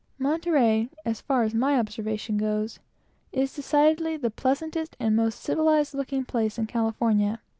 [0.17, 2.79] Monterey, as far as my observation goes,
[3.31, 7.39] is decidedly the pleasantest and most civilized looking place in California.